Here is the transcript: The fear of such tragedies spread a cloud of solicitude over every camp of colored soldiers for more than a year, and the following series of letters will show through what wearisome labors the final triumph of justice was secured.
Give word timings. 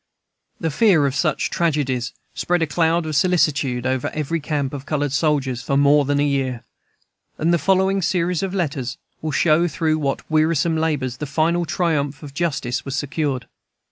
The 0.59 0.71
fear 0.71 1.05
of 1.05 1.13
such 1.13 1.51
tragedies 1.51 2.11
spread 2.33 2.63
a 2.63 2.65
cloud 2.65 3.05
of 3.05 3.15
solicitude 3.15 3.85
over 3.85 4.09
every 4.15 4.39
camp 4.39 4.73
of 4.73 4.87
colored 4.87 5.11
soldiers 5.11 5.61
for 5.61 5.77
more 5.77 6.05
than 6.05 6.19
a 6.19 6.25
year, 6.25 6.63
and 7.37 7.53
the 7.53 7.59
following 7.59 8.01
series 8.01 8.41
of 8.41 8.51
letters 8.55 8.97
will 9.21 9.29
show 9.31 9.67
through 9.67 9.99
what 9.99 10.27
wearisome 10.27 10.75
labors 10.75 11.17
the 11.17 11.27
final 11.27 11.65
triumph 11.65 12.23
of 12.23 12.33
justice 12.33 12.83
was 12.83 12.95
secured. 12.95 13.45